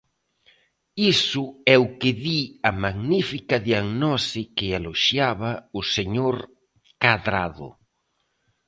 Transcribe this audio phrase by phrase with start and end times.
[1.13, 6.35] Iso é o que di a magnífica diagnose que eloxiaba o señor
[7.03, 7.69] Cadrado.